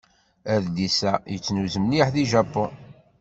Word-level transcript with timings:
Adlis-a 0.53 1.13
yettnuz 1.31 1.75
mliḥ 1.83 2.07
deg 2.11 2.27
Japun. 2.31 2.73